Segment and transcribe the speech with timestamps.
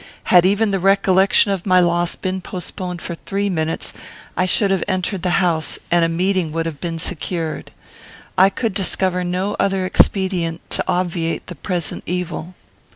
[0.33, 3.93] Had even the recollection of my loss been postponed for three minutes,
[4.35, 7.69] I should have entered the house, and a meeting would have been secured.
[8.35, 12.55] I could discover no other expedient to obviate the present evil.